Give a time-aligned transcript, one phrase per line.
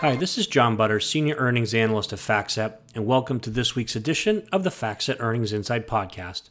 [0.00, 3.96] Hi, this is John Butters, Senior Earnings Analyst at FactSet, and welcome to this week's
[3.96, 6.50] edition of the FactSet Earnings Insight Podcast.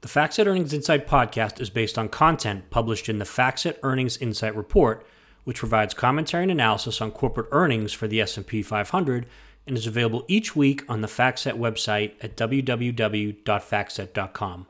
[0.00, 4.56] The FactSet Earnings Insight Podcast is based on content published in the FactSet Earnings Insight
[4.56, 5.06] Report,
[5.44, 9.26] which provides commentary and analysis on corporate earnings for the S&P 500
[9.66, 14.66] and is available each week on the FactSet website at www.factset.com.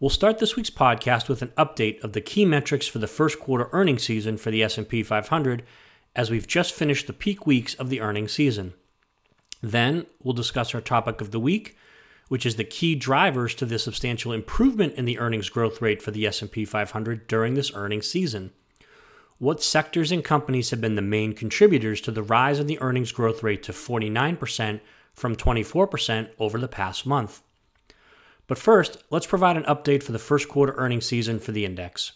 [0.00, 3.38] We'll start this week's podcast with an update of the key metrics for the first
[3.38, 5.62] quarter earnings season for the S&P 500
[6.16, 8.72] as we've just finished the peak weeks of the earnings season.
[9.62, 11.76] Then we'll discuss our topic of the week,
[12.28, 16.10] which is the key drivers to the substantial improvement in the earnings growth rate for
[16.10, 18.50] the S&P 500 during this earnings season.
[19.38, 23.12] What sectors and companies have been the main contributors to the rise in the earnings
[23.12, 24.80] growth rate to 49%
[25.12, 27.42] from 24% over the past month?
[28.46, 32.12] But first, let's provide an update for the first quarter earnings season for the index.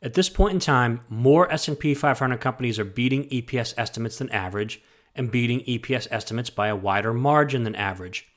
[0.00, 4.80] At this point in time, more S&P 500 companies are beating EPS estimates than average
[5.14, 8.28] and beating EPS estimates by a wider margin than average.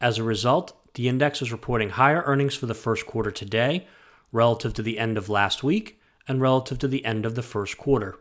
[0.00, 3.86] As a result, the index is reporting higher earnings for the first quarter today
[4.32, 7.78] relative to the end of last week and relative to the end of the first
[7.78, 8.18] quarter.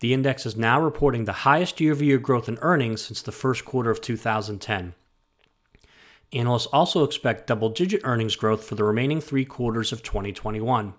[0.00, 3.30] The index is now reporting the highest year over year growth in earnings since the
[3.30, 4.94] first quarter of 2010.
[6.32, 10.94] Analysts also expect double digit earnings growth for the remaining three quarters of 2021.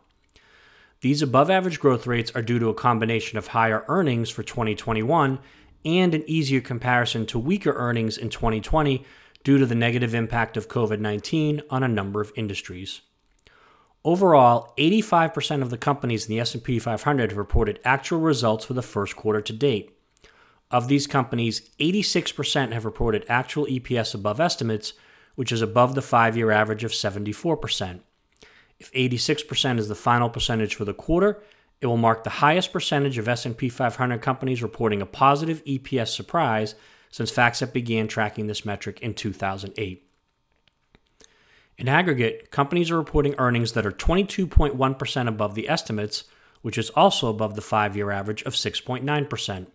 [1.03, 5.37] These above average growth rates are due to a combination of higher earnings for 2021
[5.83, 9.05] and an easier comparison to weaker earnings in 2020
[9.43, 13.01] due to the negative impact of COVID 19 on a number of industries.
[14.05, 18.81] Overall, 85% of the companies in the S&P 500 have reported actual results for the
[18.81, 19.97] first quarter to date.
[20.71, 24.93] Of these companies, 86% have reported actual EPS above estimates,
[25.35, 27.99] which is above the 5-year average of 74%.
[28.79, 31.41] If 86% is the final percentage for the quarter,
[31.81, 36.75] it will mark the highest percentage of S&P 500 companies reporting a positive EPS surprise
[37.11, 40.09] since FactSet began tracking this metric in 2008.
[41.77, 46.23] In aggregate, companies are reporting earnings that are 22.1% above the estimates,
[46.61, 49.67] which is also above the 5-year average of 6.9%.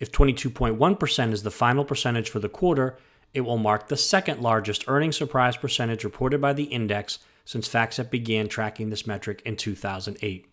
[0.00, 2.98] If 22.1% is the final percentage for the quarter,
[3.32, 8.10] it will mark the second largest earnings surprise percentage reported by the index since FactSet
[8.10, 10.46] began tracking this metric in 2008.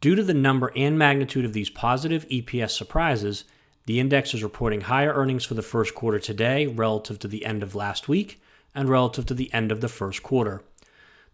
[0.00, 3.44] Due to the number and magnitude of these positive EPS surprises,
[3.86, 7.62] the index is reporting higher earnings for the first quarter today relative to the end
[7.62, 8.40] of last week
[8.74, 10.62] and relative to the end of the first quarter.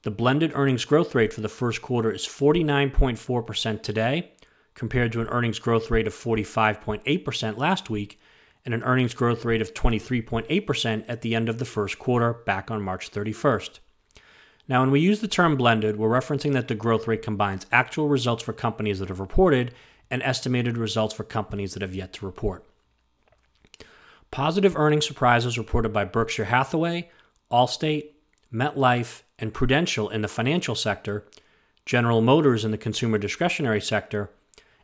[0.02, 4.32] The blended earnings growth rate for the first quarter is 49.4% today,
[4.74, 8.18] compared to an earnings growth rate of 45.8% last week
[8.64, 12.70] and an earnings growth rate of 23.8% at the end of the first quarter back
[12.70, 13.80] on March 31st.
[14.70, 18.06] Now, when we use the term blended, we're referencing that the growth rate combines actual
[18.06, 19.74] results for companies that have reported
[20.12, 22.64] and estimated results for companies that have yet to report.
[24.30, 27.10] Positive earnings surprises reported by Berkshire Hathaway,
[27.50, 28.10] Allstate,
[28.54, 31.26] MetLife, and Prudential in the financial sector,
[31.84, 34.30] General Motors in the consumer discretionary sector,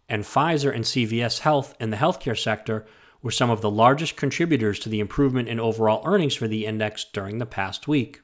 [0.09, 2.85] and Pfizer and CVS Health in the healthcare sector
[3.23, 7.05] were some of the largest contributors to the improvement in overall earnings for the index
[7.05, 8.23] during the past week.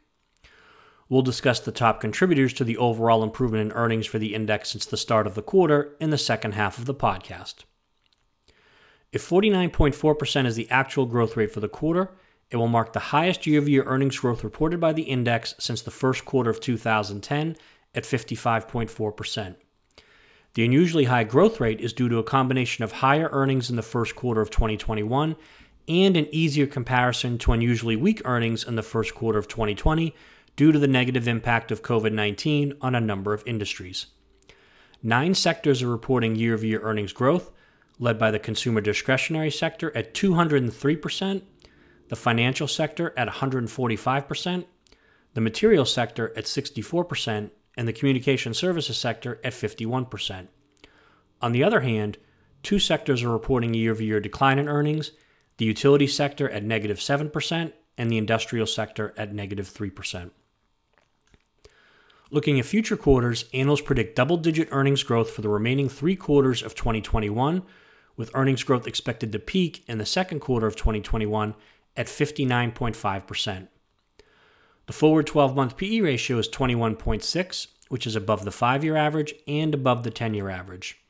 [1.12, 4.86] We'll discuss the top contributors to the overall improvement in earnings for the index since
[4.86, 7.64] the start of the quarter in the second half of the podcast.
[9.12, 12.12] If 49.4% is the actual growth rate for the quarter,
[12.50, 15.82] it will mark the highest year over year earnings growth reported by the index since
[15.82, 17.56] the first quarter of 2010
[17.94, 19.56] at 55.4%.
[20.54, 23.82] The unusually high growth rate is due to a combination of higher earnings in the
[23.82, 25.36] first quarter of 2021
[25.88, 30.14] and an easier comparison to unusually weak earnings in the first quarter of 2020
[30.56, 34.06] due to the negative impact of COVID 19 on a number of industries.
[35.02, 37.50] Nine sectors are reporting year over year earnings growth,
[37.98, 41.42] led by the consumer discretionary sector at 203%,
[42.08, 44.64] the financial sector at 145%,
[45.34, 50.48] the material sector at 64%, and the communication services sector at 51%.
[51.40, 52.18] On the other hand,
[52.62, 55.12] two sectors are reporting year over year decline in earnings
[55.58, 60.30] the utility sector at negative 7% and the industrial sector at negative 3%.
[62.32, 66.62] Looking at future quarters, analysts predict double digit earnings growth for the remaining three quarters
[66.62, 67.62] of 2021,
[68.16, 71.54] with earnings growth expected to peak in the second quarter of 2021
[71.94, 73.68] at 59.5%.
[74.86, 79.34] The forward 12 month PE ratio is 21.6, which is above the 5 year average
[79.46, 81.02] and above the 10 year average.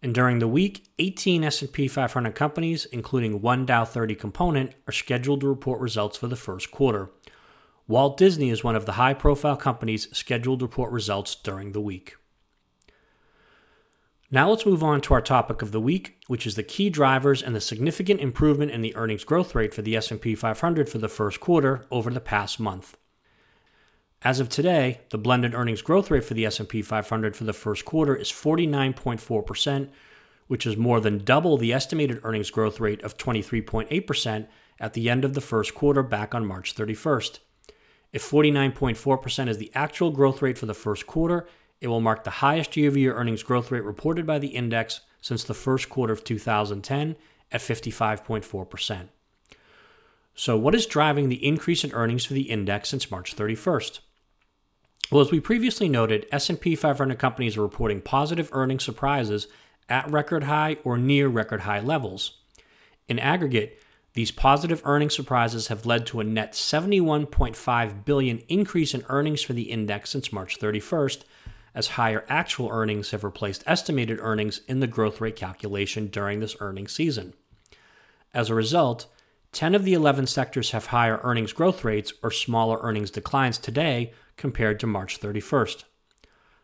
[0.00, 5.42] And during the week, 18 S&P 500 companies, including one Dow 30 component, are scheduled
[5.42, 7.10] to report results for the first quarter.
[7.88, 11.80] Walt Disney is one of the high profile companies scheduled to report results during the
[11.80, 12.16] week.
[14.30, 17.42] Now let's move on to our topic of the week, which is the key drivers
[17.42, 21.08] and the significant improvement in the earnings growth rate for the S&P 500 for the
[21.08, 22.98] first quarter over the past month.
[24.20, 27.86] As of today, the blended earnings growth rate for the S&P 500 for the first
[27.86, 29.88] quarter is 49.4%,
[30.46, 34.46] which is more than double the estimated earnings growth rate of 23.8%
[34.78, 37.38] at the end of the first quarter back on March 31st.
[38.12, 41.46] If 49.4% is the actual growth rate for the first quarter,
[41.80, 45.00] it will mark the highest year over year earnings growth rate reported by the index
[45.20, 47.16] since the first quarter of 2010
[47.52, 49.08] at 55.4%.
[50.34, 54.00] So, what is driving the increase in earnings for the index since March 31st?
[55.10, 59.48] Well, as we previously noted, S&P 500 companies are reporting positive earnings surprises
[59.88, 62.38] at record high or near record high levels.
[63.08, 63.80] In aggregate,
[64.18, 69.52] these positive earnings surprises have led to a net 71.5 billion increase in earnings for
[69.52, 71.22] the index since March 31st,
[71.72, 76.56] as higher actual earnings have replaced estimated earnings in the growth rate calculation during this
[76.58, 77.32] earnings season.
[78.34, 79.06] As a result,
[79.52, 84.12] 10 of the 11 sectors have higher earnings growth rates or smaller earnings declines today
[84.36, 85.84] compared to March 31st.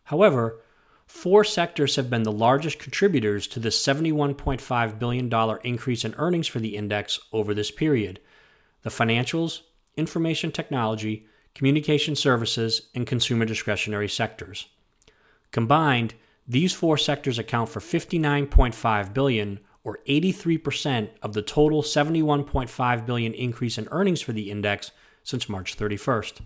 [0.07, 0.61] However,
[1.07, 6.61] four sectors have been the largest contributors to the $71.5 billion increase in earnings for
[6.61, 8.21] the index over this period
[8.83, 9.63] the financials,
[9.97, 14.67] information technology, communication services, and consumer discretionary sectors.
[15.53, 16.13] Combined,
[16.47, 23.79] these four sectors account for 59.5 billion or 83% of the total 71.5 billion increase
[23.79, 24.91] in earnings for the index
[25.23, 26.41] since March 31st.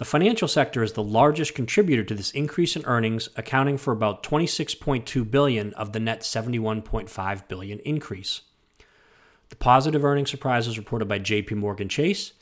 [0.00, 4.22] The financial sector is the largest contributor to this increase in earnings, accounting for about
[4.22, 8.40] 26.2 billion of the net 71.5 billion increase.
[9.50, 12.32] The positive earnings surprises reported by JP Morgan Chase,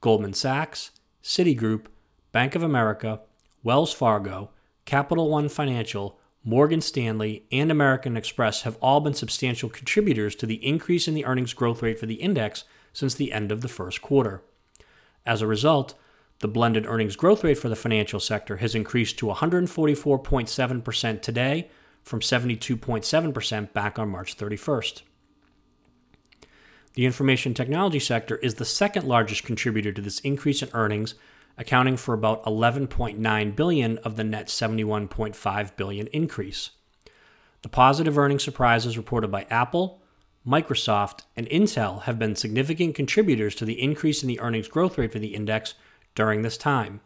[0.00, 0.90] Goldman Sachs,
[1.22, 1.86] Citigroup,
[2.32, 3.20] Bank of America,
[3.62, 4.50] Wells Fargo,
[4.84, 10.66] Capital One Financial, Morgan Stanley, and American Express have all been substantial contributors to the
[10.66, 14.02] increase in the earnings growth rate for the index since the end of the first
[14.02, 14.42] quarter.
[15.24, 15.94] As a result,
[16.40, 21.70] the blended earnings growth rate for the financial sector has increased to 144.7% today
[22.02, 25.02] from 72.7% back on March 31st.
[26.94, 31.14] The information technology sector is the second largest contributor to this increase in earnings,
[31.58, 36.70] accounting for about 11.9 billion of the net 71.5 billion increase.
[37.62, 40.02] The positive earnings surprises reported by Apple,
[40.46, 45.12] Microsoft, and Intel have been significant contributors to the increase in the earnings growth rate
[45.12, 45.74] for the index
[46.14, 47.00] during this time.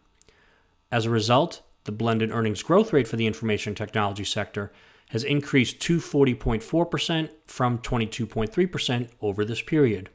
[0.91, 4.73] As a result, the blended earnings growth rate for the information technology sector
[5.11, 10.11] has increased to 40.4% from 22.3% over this period.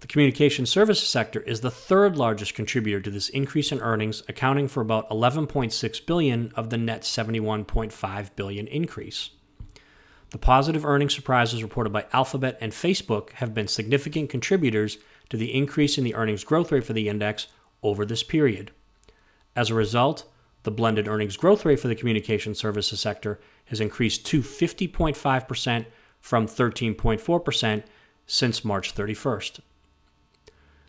[0.00, 4.68] The communication services sector is the third largest contributor to this increase in earnings, accounting
[4.68, 9.30] for about 11.6 billion of the net 71.5 billion increase.
[10.30, 14.98] The positive earnings surprises reported by Alphabet and Facebook have been significant contributors
[15.30, 17.48] to the increase in the earnings growth rate for the index
[17.82, 18.70] over this period.
[19.54, 20.24] As a result,
[20.62, 25.86] the blended earnings growth rate for the communication services sector has increased to 50.5%
[26.20, 27.82] from 13.4%
[28.26, 29.60] since March 31st.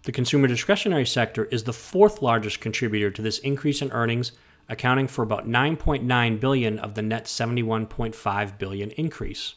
[0.03, 4.31] The consumer discretionary sector is the fourth largest contributor to this increase in earnings,
[4.68, 9.56] accounting for about 9.9 billion of the net 71.5 billion increase.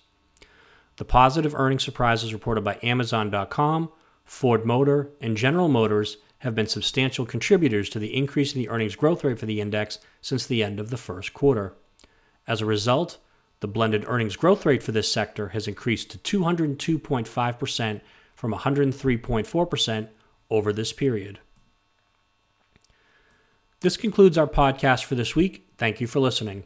[0.97, 3.91] The positive earnings surprises reported by Amazon.com,
[4.33, 8.97] Ford Motor, and General Motors have been substantial contributors to the increase in the earnings
[8.97, 11.75] growth rate for the index since the end of the first quarter.
[12.49, 13.19] As a result,
[13.61, 18.01] the blended earnings growth rate for this sector has increased to 202.5%
[18.35, 20.09] from 103.4%
[20.51, 21.39] over this period.
[23.81, 25.69] This concludes our podcast for this week.
[25.77, 26.65] Thank you for listening.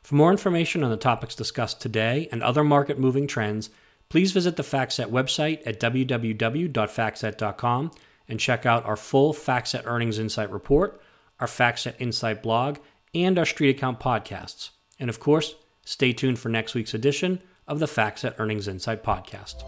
[0.00, 3.68] For more information on the topics discussed today and other market moving trends,
[4.10, 7.90] please visit the FactSet website at www.factset.com
[8.28, 11.00] and check out our full FactSet Earnings Insight report,
[11.40, 12.76] our FactSet Insight blog,
[13.14, 14.72] and our Street Account podcasts.
[14.98, 19.64] And of course, stay tuned for next week's edition of the FactSet Earnings Insight podcast.